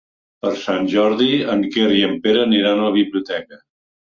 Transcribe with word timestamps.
Per 0.45 0.53
Sant 0.61 0.87
Jordi 0.93 1.27
en 1.55 1.61
Quer 1.75 1.91
i 1.99 2.03
en 2.09 2.17
Pere 2.25 2.43
aniran 2.49 2.81
a 2.81 2.89
la 2.89 2.99
biblioteca. 2.99 3.63